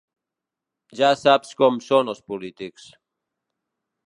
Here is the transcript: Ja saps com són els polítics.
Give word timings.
Ja 1.01 1.11
saps 1.25 1.53
com 1.61 1.79
són 1.89 2.13
els 2.15 2.25
polítics. 2.33 2.89